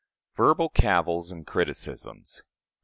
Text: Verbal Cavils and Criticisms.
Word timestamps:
Verbal 0.35 0.69
Cavils 0.71 1.31
and 1.31 1.45
Criticisms. 1.45 2.41